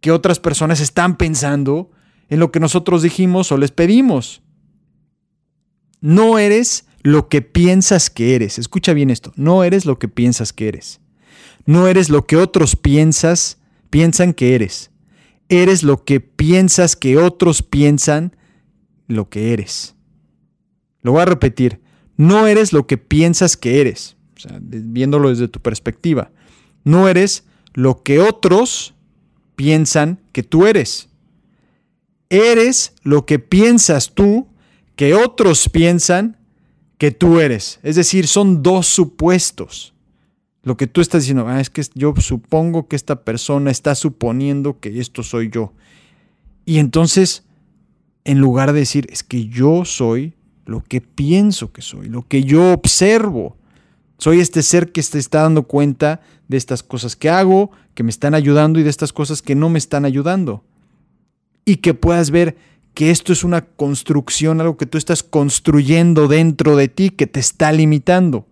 [0.00, 1.90] que otras personas están pensando
[2.28, 4.42] en lo que nosotros dijimos o les pedimos.
[6.00, 8.58] No eres lo que piensas que eres.
[8.58, 9.32] Escucha bien esto.
[9.36, 11.00] No eres lo que piensas que eres.
[11.64, 13.58] No eres lo que otros piensas,
[13.88, 14.90] piensan que eres.
[15.48, 18.36] Eres lo que piensas que otros piensan
[19.06, 19.94] lo que eres.
[21.00, 21.83] Lo voy a repetir.
[22.16, 24.16] No eres lo que piensas que eres,
[24.60, 26.30] viéndolo desde tu perspectiva.
[26.84, 28.94] No eres lo que otros
[29.56, 31.08] piensan que tú eres.
[32.28, 34.48] Eres lo que piensas tú
[34.96, 36.38] que otros piensan
[36.98, 37.80] que tú eres.
[37.82, 39.94] Es decir, son dos supuestos.
[40.62, 44.80] Lo que tú estás diciendo, ah, es que yo supongo que esta persona está suponiendo
[44.80, 45.74] que esto soy yo.
[46.64, 47.44] Y entonces,
[48.24, 50.34] en lugar de decir, es que yo soy
[50.66, 53.56] lo que pienso que soy, lo que yo observo.
[54.18, 58.10] Soy este ser que se está dando cuenta de estas cosas que hago, que me
[58.10, 60.64] están ayudando y de estas cosas que no me están ayudando.
[61.64, 62.56] Y que puedas ver
[62.94, 67.40] que esto es una construcción, algo que tú estás construyendo dentro de ti que te
[67.40, 68.46] está limitando.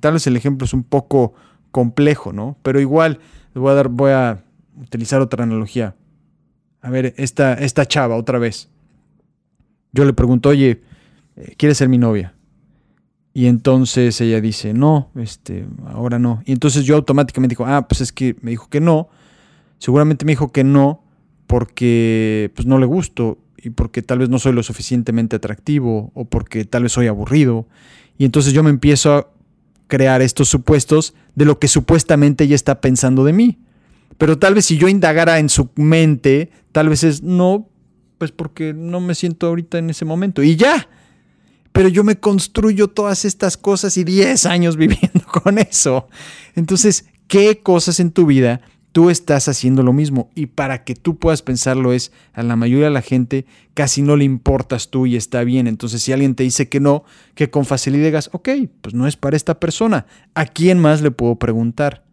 [0.00, 1.34] tal vez el ejemplo es un poco
[1.70, 2.56] complejo, ¿no?
[2.62, 3.18] Pero igual
[3.54, 4.44] voy a, dar, voy a
[4.80, 5.96] utilizar otra analogía.
[6.80, 8.68] A ver, esta, esta chava otra vez.
[9.92, 10.82] Yo le pregunto, oye,
[11.38, 12.34] eh, quiere ser mi novia.
[13.32, 16.42] Y entonces ella dice, no, este, ahora no.
[16.44, 19.08] Y entonces yo automáticamente digo, ah, pues es que me dijo que no.
[19.78, 21.04] Seguramente me dijo que no
[21.46, 26.24] porque pues no le gusto y porque tal vez no soy lo suficientemente atractivo o
[26.24, 27.68] porque tal vez soy aburrido.
[28.18, 29.28] Y entonces yo me empiezo a
[29.86, 33.58] crear estos supuestos de lo que supuestamente ella está pensando de mí.
[34.18, 37.68] Pero tal vez si yo indagara en su mente, tal vez es no,
[38.18, 40.42] pues porque no me siento ahorita en ese momento.
[40.42, 40.88] Y ya,
[41.78, 46.08] pero yo me construyo todas estas cosas y 10 años viviendo con eso.
[46.56, 50.28] Entonces, ¿qué cosas en tu vida tú estás haciendo lo mismo?
[50.34, 54.16] Y para que tú puedas pensarlo es, a la mayoría de la gente casi no
[54.16, 55.68] le importas tú y está bien.
[55.68, 57.04] Entonces, si alguien te dice que no,
[57.36, 58.48] que con facilidad digas, ok,
[58.80, 60.06] pues no es para esta persona.
[60.34, 62.04] ¿A quién más le puedo preguntar?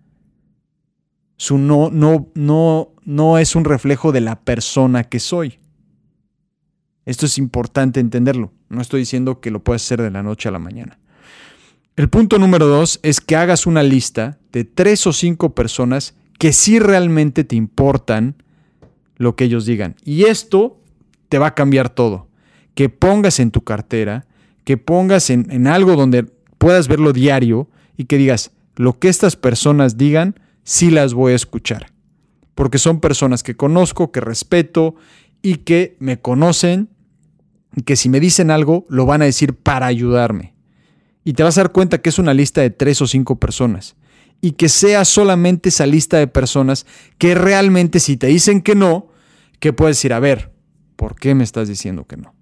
[1.38, 5.58] Su no, no, no, no es un reflejo de la persona que soy.
[7.06, 8.52] Esto es importante entenderlo.
[8.70, 11.00] No estoy diciendo que lo puedas hacer de la noche a la mañana.
[11.96, 16.52] El punto número dos es que hagas una lista de tres o cinco personas que
[16.52, 18.36] sí realmente te importan
[19.18, 19.96] lo que ellos digan.
[20.04, 20.82] Y esto
[21.30, 22.28] te va a cambiar todo.
[22.74, 24.26] Que pongas en tu cartera,
[24.66, 26.24] que pongas en, algo donde
[26.58, 31.38] puedas verlo diario y que digas, lo que estas personas digan, sí las voy a
[31.38, 31.94] escuchar.
[32.56, 34.96] Porque son personas que conozco, que respeto
[35.42, 36.90] y que me conocen
[37.84, 40.54] que si me dicen algo, lo van a decir para ayudarme.
[41.24, 43.96] Y te vas a dar cuenta que es una lista de tres o cinco personas.
[44.42, 46.86] Y que sea solamente esa lista de personas
[47.18, 49.08] que realmente si te dicen que no,
[49.60, 50.52] que puedes decir, a ver,
[50.96, 52.36] ¿por qué me estás diciendo que no?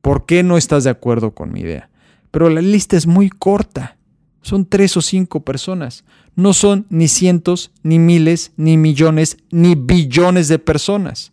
[0.00, 1.90] ¿Por qué no estás de acuerdo con mi idea?
[2.30, 3.98] Pero la lista es muy corta.
[4.40, 6.04] Son tres o cinco personas.
[6.34, 11.32] No son ni cientos, ni miles, ni millones, ni billones de personas.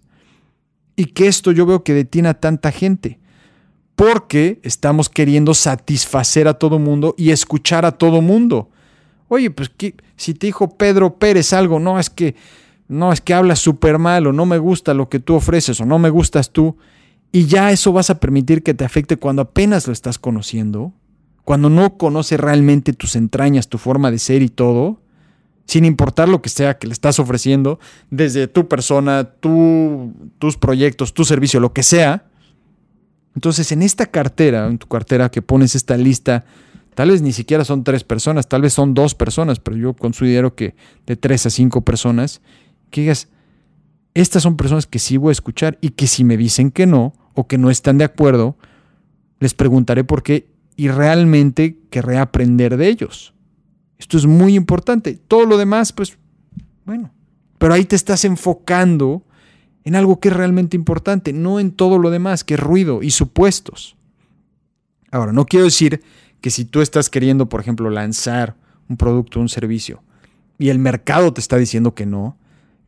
[0.96, 3.21] Y que esto yo veo que detiene a tanta gente.
[4.02, 8.72] Porque estamos queriendo satisfacer a todo mundo y escuchar a todo mundo.
[9.28, 9.70] Oye, pues
[10.16, 12.34] si te dijo Pedro Pérez algo, no es que
[12.88, 15.86] no es que hablas súper mal o no me gusta lo que tú ofreces o
[15.86, 16.78] no me gustas tú,
[17.32, 20.94] y ya eso vas a permitir que te afecte cuando apenas lo estás conociendo,
[21.46, 25.00] cuando no conoce realmente tus entrañas, tu forma de ser y todo,
[25.68, 31.14] sin importar lo que sea que le estás ofreciendo, desde tu persona, tu, tus proyectos,
[31.14, 32.31] tu servicio, lo que sea.
[33.36, 36.46] Entonces, en esta cartera, en tu cartera que pones esta lista,
[36.96, 40.56] tal vez ni siquiera son tres personas, tal vez son dos personas, pero yo considero
[40.56, 42.42] que de tres a cinco personas,
[42.90, 43.30] que digas,
[44.14, 47.14] estas son personas que sí voy a escuchar y que si me dicen que no
[47.34, 48.58] o que no están de acuerdo,
[49.40, 53.34] les preguntaré por qué y realmente querré aprender de ellos.
[53.98, 55.20] Esto es muy importante.
[55.28, 56.18] Todo lo demás, pues,
[56.86, 57.14] bueno,
[57.58, 59.24] pero ahí te estás enfocando
[59.84, 63.12] en algo que es realmente importante, no en todo lo demás, que es ruido y
[63.12, 63.96] supuestos.
[65.12, 66.02] Ahora, no quiero decir
[66.40, 68.56] que si tú estás queriendo, por ejemplo, lanzar
[68.90, 70.04] un producto o un servicio
[70.58, 72.38] y el mercado te está diciendo que no,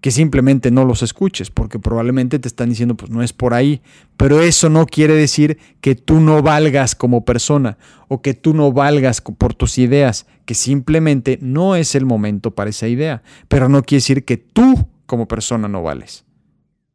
[0.04, 3.82] que simplemente no los escuches, porque probablemente te están diciendo, pues no es por ahí,
[4.18, 7.78] pero eso no quiere decir que tú no valgas como persona
[8.10, 12.70] o que tú no valgas por tus ideas, que simplemente no es el momento para
[12.70, 16.26] esa idea, pero no quiere decir que tú como persona no vales.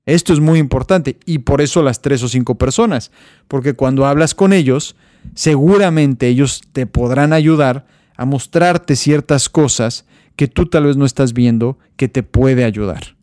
[0.09, 3.11] Esto es muy importante y por eso las tres o cinco personas,
[3.47, 4.97] porque cuando hablas con ellos,
[5.35, 11.35] seguramente ellos te podrán ayudar a mostrarte ciertas cosas que tú tal vez no estás
[11.35, 13.19] viendo que te puede ayudar.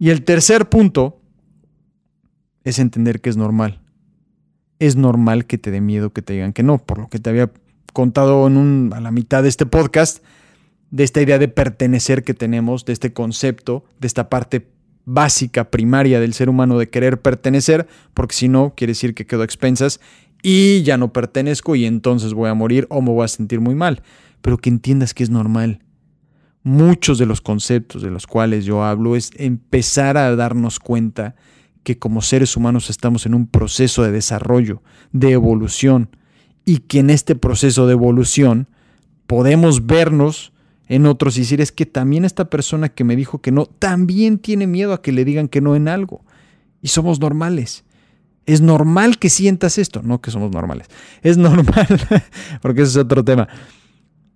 [0.00, 1.20] Y el tercer punto
[2.64, 3.80] es entender que es normal.
[4.80, 7.30] Es normal que te dé miedo que te digan que no, por lo que te
[7.30, 7.52] había
[7.92, 10.24] contado en a la mitad de este podcast,
[10.90, 14.66] de esta idea de pertenecer que tenemos, de este concepto, de esta parte
[15.08, 19.40] básica, primaria del ser humano de querer pertenecer, porque si no, quiere decir que quedo
[19.40, 20.00] a expensas
[20.42, 23.74] y ya no pertenezco y entonces voy a morir o me voy a sentir muy
[23.74, 24.02] mal.
[24.42, 25.80] Pero que entiendas que es normal,
[26.62, 31.34] muchos de los conceptos de los cuales yo hablo es empezar a darnos cuenta
[31.84, 36.10] que como seres humanos estamos en un proceso de desarrollo, de evolución,
[36.66, 38.68] y que en este proceso de evolución
[39.26, 40.52] podemos vernos
[40.88, 44.38] en otros y decir es que también esta persona que me dijo que no, también
[44.38, 46.24] tiene miedo a que le digan que no en algo.
[46.80, 47.84] Y somos normales.
[48.46, 50.88] Es normal que sientas esto, no que somos normales.
[51.22, 51.86] Es normal,
[52.62, 53.48] porque eso es otro tema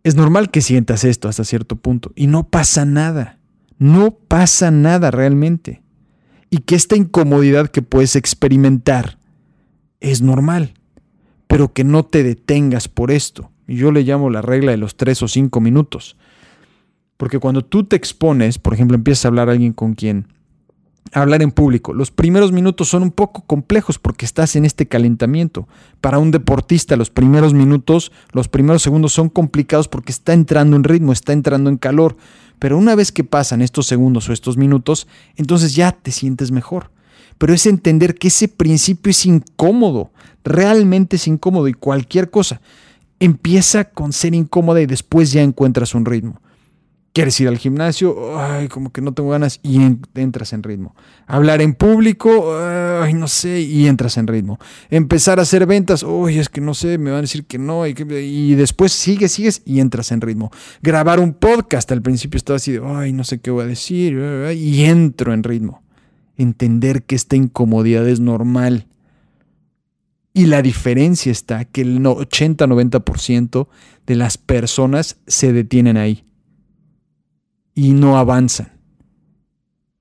[0.04, 3.38] es normal que sientas esto hasta cierto punto y no pasa nada.
[3.78, 5.82] No pasa nada realmente.
[6.50, 9.18] Y que esta incomodidad que puedes experimentar
[10.00, 10.74] es normal,
[11.46, 13.50] pero que no te detengas por esto.
[13.66, 16.16] Y yo le llamo la regla de los tres o cinco minutos.
[17.22, 20.26] Porque cuando tú te expones, por ejemplo, empiezas a hablar a alguien con quien
[21.12, 21.94] hablar en público.
[21.94, 25.68] Los primeros minutos son un poco complejos porque estás en este calentamiento.
[26.00, 30.82] Para un deportista los primeros minutos, los primeros segundos son complicados porque está entrando en
[30.82, 32.16] ritmo, está entrando en calor.
[32.58, 35.06] Pero una vez que pasan estos segundos o estos minutos,
[35.36, 36.90] entonces ya te sientes mejor.
[37.38, 40.10] Pero es entender que ese principio es incómodo,
[40.42, 42.60] realmente es incómodo y cualquier cosa
[43.20, 46.40] empieza con ser incómoda y después ya encuentras un ritmo.
[47.14, 48.40] ¿Quieres ir al gimnasio?
[48.40, 49.82] Ay, como que no tengo ganas y
[50.14, 50.96] entras en ritmo.
[51.26, 54.58] Hablar en público, ay, no sé, y entras en ritmo.
[54.88, 57.86] Empezar a hacer ventas, uy, es que no sé, me van a decir que no,
[57.86, 60.50] y, y, después sigues, sigues y entras en ritmo.
[60.80, 64.18] Grabar un podcast, al principio estaba así de, ay, no sé qué voy a decir,
[64.56, 65.82] y entro en ritmo.
[66.38, 68.86] Entender que esta incomodidad es normal.
[70.32, 73.68] Y la diferencia está que el 80-90%
[74.06, 76.24] de las personas se detienen ahí
[77.74, 78.72] y no avanzan.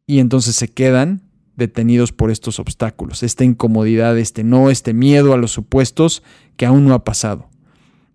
[0.06, 1.22] Y entonces se quedan
[1.56, 6.24] detenidos por estos obstáculos, esta incomodidad, este no, este miedo a los supuestos
[6.58, 7.50] que aún no ha pasado.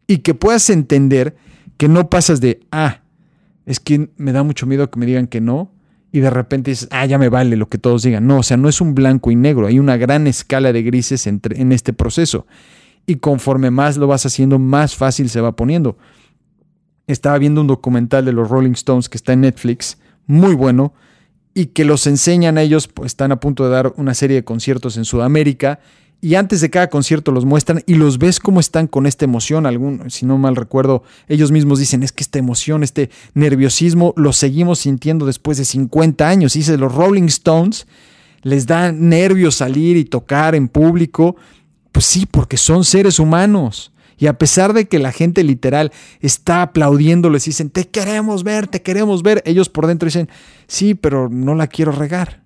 [0.07, 1.37] Y que puedas entender
[1.77, 3.03] que no pasas de, ah,
[3.65, 5.73] es que me da mucho miedo que me digan que no,
[6.13, 8.27] y de repente dices, ah, ya me vale lo que todos digan.
[8.27, 11.27] No, o sea, no es un blanco y negro, hay una gran escala de grises
[11.27, 12.47] entre, en este proceso.
[13.07, 15.99] Y conforme más lo vas haciendo, más fácil se va poniendo
[17.07, 20.93] estaba viendo un documental de los Rolling Stones que está en Netflix, muy bueno,
[21.55, 24.45] y que los enseñan a ellos, pues están a punto de dar una serie de
[24.45, 25.81] conciertos en Sudamérica,
[26.21, 29.67] y antes de cada concierto los muestran y los ves cómo están con esta emoción,
[29.67, 34.33] algún, si no mal recuerdo, ellos mismos dicen, es que esta emoción, este nerviosismo, lo
[34.33, 36.55] seguimos sintiendo después de 50 años.
[36.55, 37.87] Dice, los Rolling Stones
[38.43, 41.37] les da nervios salir y tocar en público,
[41.93, 43.93] Pues sí, porque son seres humanos.
[44.19, 48.67] Y a pesar de que la gente literal está aplaudiendo, les dicen, te queremos ver,
[48.67, 50.29] te queremos ver, ellos por dentro dicen,
[50.67, 52.43] sí, pero no la quiero regar.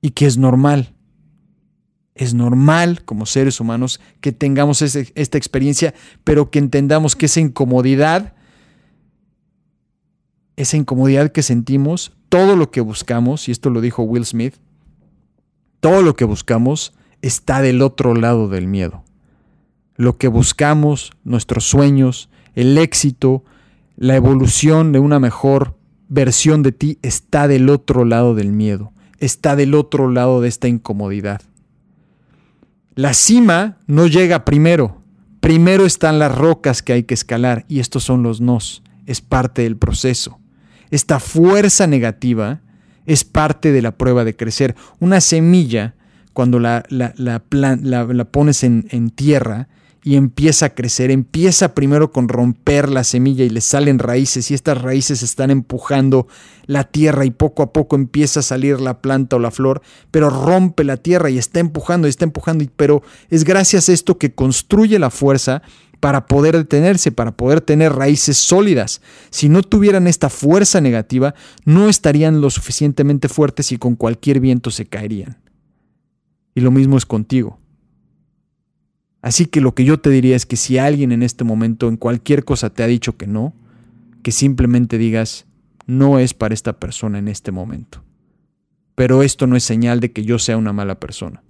[0.00, 0.94] Y que es normal.
[2.14, 8.34] Es normal como seres humanos que tengamos esta experiencia, pero que entendamos que esa incomodidad,
[10.56, 14.54] esa incomodidad que sentimos, todo lo que buscamos, y esto lo dijo Will Smith,
[15.80, 19.04] todo lo que buscamos está del otro lado del miedo
[20.00, 23.44] lo que buscamos, nuestros sueños, el éxito,
[23.96, 25.76] la evolución de una mejor
[26.08, 30.68] versión de ti está del otro lado del miedo, está del otro lado de esta
[30.68, 31.42] incomodidad.
[32.94, 35.02] La cima no llega primero,
[35.40, 39.64] primero están las rocas que hay que escalar y estos son los nos, es parte
[39.64, 40.40] del proceso.
[40.90, 42.62] Esta fuerza negativa
[43.04, 44.76] es parte de la prueba de crecer.
[44.98, 45.94] Una semilla,
[46.32, 49.68] cuando la, la, pones en, en tierra,
[50.02, 51.10] y empieza a crecer.
[51.10, 56.26] Empieza primero con romper la semilla y le salen raíces y estas raíces están empujando
[56.66, 60.30] la tierra y poco a poco empieza a salir la planta o la flor, pero
[60.30, 64.32] rompe la tierra y está empujando y está empujando, pero es gracias a esto que
[64.32, 65.62] construye la fuerza
[66.00, 69.02] para poder detenerse, para poder tener raíces sólidas.
[69.28, 71.34] Si no tuvieran esta fuerza negativa,
[71.66, 75.38] no estarían lo suficientemente fuertes y con cualquier viento se caerían.
[76.54, 77.59] Y lo mismo es contigo.
[79.22, 81.96] Así que lo que yo te diría es que si alguien en este momento en
[81.96, 83.54] cualquier cosa te ha dicho que no,
[84.22, 85.46] que simplemente digas,
[85.86, 88.02] no es para esta persona en este momento.
[88.94, 91.42] Pero esto no es señal de que yo sea una mala persona.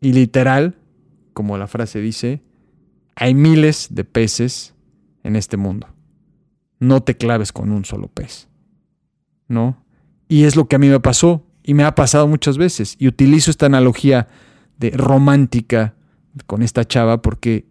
[0.00, 0.76] Y literal,
[1.32, 2.42] como la frase dice,
[3.14, 4.74] hay miles de peces
[5.22, 5.88] en este mundo.
[6.80, 8.48] No te claves con un solo pez.
[9.48, 9.84] ¿No?
[10.28, 12.96] Y es lo que a mí me pasó y me ha pasado muchas veces.
[12.98, 14.28] Y utilizo esta analogía
[14.94, 15.94] romántica
[16.46, 17.66] con esta chava porque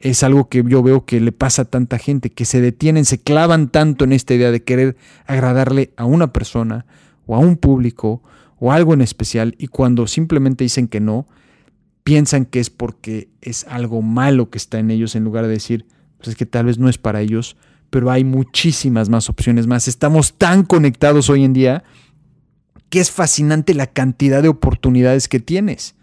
[0.00, 3.18] es algo que yo veo que le pasa a tanta gente, que se detienen, se
[3.18, 4.96] clavan tanto en esta idea de querer
[5.26, 6.86] agradarle a una persona
[7.26, 8.22] o a un público
[8.58, 11.26] o algo en especial y cuando simplemente dicen que no,
[12.04, 15.86] piensan que es porque es algo malo que está en ellos en lugar de decir,
[16.18, 17.56] pues es que tal vez no es para ellos,
[17.90, 19.88] pero hay muchísimas más opciones más.
[19.88, 21.84] Estamos tan conectados hoy en día
[22.90, 25.95] que es fascinante la cantidad de oportunidades que tienes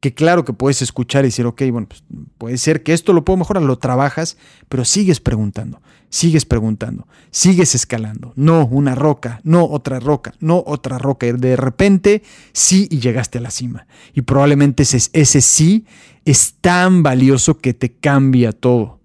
[0.00, 2.04] que claro que puedes escuchar y decir, ok, bueno, pues
[2.38, 4.36] puede ser que esto lo puedo mejorar, lo trabajas,
[4.68, 8.32] pero sigues preguntando, sigues preguntando, sigues escalando.
[8.36, 11.26] No una roca, no otra roca, no otra roca.
[11.26, 12.22] Y de repente
[12.52, 13.86] sí y llegaste a la cima.
[14.14, 15.84] Y probablemente ese, ese sí
[16.24, 19.00] es tan valioso que te cambia todo,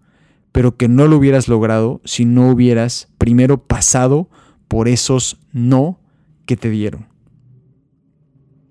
[0.52, 4.30] pero que no lo hubieras logrado si no hubieras primero pasado
[4.68, 6.00] por esos no
[6.46, 7.08] que te dieron.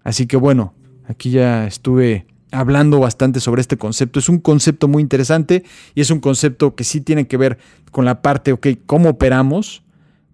[0.05, 0.75] Así que bueno,
[1.07, 4.19] Aquí ya estuve hablando bastante sobre este concepto.
[4.19, 7.59] Es un concepto muy interesante y es un concepto que sí tiene que ver
[7.91, 9.83] con la parte, ok, cómo operamos,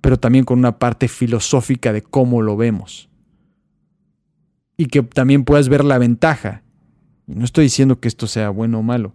[0.00, 3.08] pero también con una parte filosófica de cómo lo vemos.
[4.76, 6.62] Y que también puedas ver la ventaja.
[7.26, 9.14] Y no estoy diciendo que esto sea bueno o malo,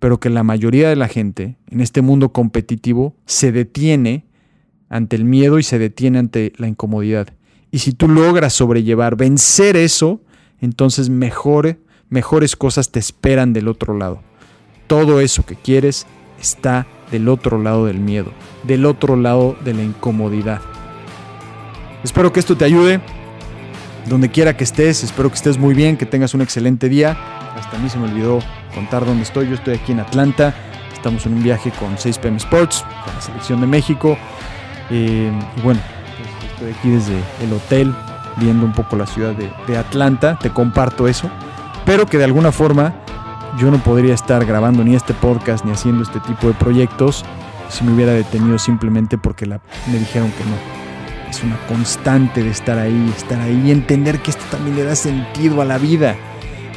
[0.00, 4.26] pero que la mayoría de la gente en este mundo competitivo se detiene
[4.88, 7.28] ante el miedo y se detiene ante la incomodidad.
[7.70, 10.20] Y si tú logras sobrellevar, vencer eso,
[10.64, 14.20] entonces mejor, mejores cosas te esperan del otro lado.
[14.86, 16.06] Todo eso que quieres
[16.40, 18.32] está del otro lado del miedo,
[18.64, 20.60] del otro lado de la incomodidad.
[22.02, 23.00] Espero que esto te ayude.
[24.06, 27.16] Donde quiera que estés, espero que estés muy bien, que tengas un excelente día.
[27.56, 28.40] Hasta a mí se me olvidó
[28.74, 29.48] contar dónde estoy.
[29.48, 30.54] Yo estoy aquí en Atlanta.
[30.92, 34.18] Estamos en un viaje con 6PM Sports, con la selección de México.
[34.90, 35.80] Eh, y bueno,
[36.18, 37.94] pues, estoy aquí desde el hotel
[38.36, 41.30] viendo un poco la ciudad de, Atlanta, te comparto eso,
[41.84, 42.94] pero que de alguna forma
[43.58, 47.24] yo no podría estar grabando ni este podcast ni haciendo este tipo de proyectos
[47.68, 49.60] si me hubiera detenido simplemente porque la,
[49.90, 50.84] me dijeron que no.
[51.30, 54.94] Es una constante de estar ahí, estar ahí y entender que esto también le da
[54.94, 56.14] sentido a la vida.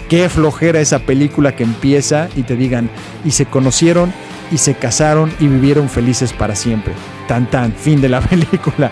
[0.09, 2.89] Qué flojera esa película que empieza y te digan,
[3.23, 4.11] y se conocieron
[4.51, 6.93] y se casaron y vivieron felices para siempre.
[7.27, 8.91] Tan tan, fin de la película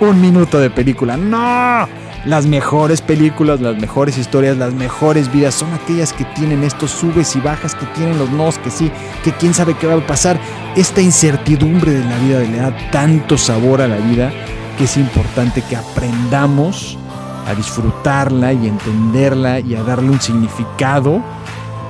[0.00, 1.16] un minuto de película.
[1.16, 1.88] No,
[2.24, 7.36] las mejores películas, las mejores historias, las mejores vidas son aquellas que tienen estos subes
[7.36, 8.90] y bajas, que tienen los nos, que sí,
[9.22, 10.38] que quién sabe qué va a pasar.
[10.74, 14.32] Esta incertidumbre de la vida le da tanto sabor a la vida
[14.76, 16.98] que es importante que aprendamos
[17.46, 21.22] a disfrutarla y entenderla y a darle un significado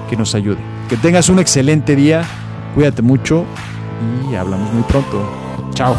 [0.09, 0.59] que nos ayude.
[0.89, 2.23] Que tengas un excelente día,
[2.75, 3.45] cuídate mucho
[4.31, 5.29] y hablamos muy pronto.
[5.75, 5.97] Chao.